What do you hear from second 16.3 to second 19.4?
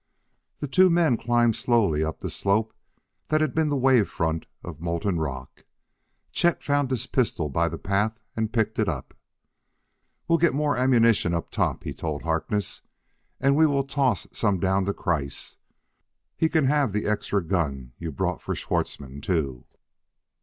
He can have the extra gun you brought for Schwartzmann,